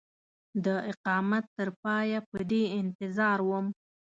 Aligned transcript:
د 0.65 0.67
اقامت 0.91 1.45
تر 1.57 1.69
پایه 1.83 2.19
په 2.29 2.39
دې 2.49 2.63
انتظار 2.79 3.39
وم. 3.49 3.65